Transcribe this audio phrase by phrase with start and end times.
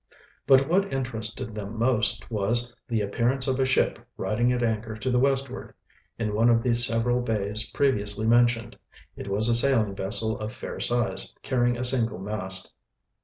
[0.47, 5.11] But what interested them most was the appearance of a ship riding at anchor to
[5.11, 5.75] the westward,
[6.17, 8.79] in one of the several bays previously mentioned.
[9.15, 12.73] It was a sailing vessel of fair size, carrying a single mast.